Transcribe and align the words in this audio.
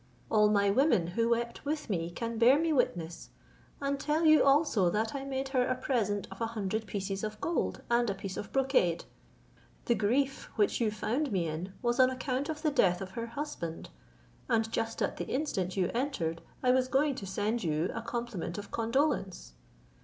All 0.31 0.49
my 0.49 0.71
women, 0.71 1.05
who 1.09 1.29
wept 1.29 1.63
with 1.63 1.87
me, 1.87 2.09
can 2.09 2.39
bear 2.39 2.57
me 2.57 2.73
witness, 2.73 3.29
and 3.79 3.99
tell 3.99 4.25
you 4.25 4.43
also 4.43 4.89
that 4.89 5.13
I 5.13 5.23
made 5.25 5.49
her 5.49 5.63
a 5.63 5.75
present 5.75 6.27
of 6.31 6.41
a 6.41 6.47
hundred 6.47 6.87
pieces 6.87 7.23
of 7.23 7.39
gold 7.39 7.83
and 7.87 8.09
a 8.09 8.15
piece 8.15 8.35
of 8.35 8.51
brocade; 8.51 9.05
the 9.85 9.93
grief 9.93 10.49
which 10.55 10.81
you 10.81 10.89
found 10.89 11.31
me 11.31 11.47
in, 11.47 11.73
was 11.83 11.99
on 11.99 12.09
account 12.09 12.49
of 12.49 12.63
the 12.63 12.71
death 12.71 12.99
of 12.99 13.11
her 13.11 13.27
husband; 13.27 13.91
and 14.49 14.71
just 14.71 15.03
at 15.03 15.17
the 15.17 15.27
instant 15.27 15.77
you 15.77 15.91
entered, 15.93 16.41
I 16.63 16.71
was 16.71 16.87
going 16.87 17.13
to 17.13 17.27
send 17.27 17.63
you 17.63 17.91
a 17.93 18.01
compliment 18.01 18.57
of 18.57 18.71
condolence." 18.71 19.53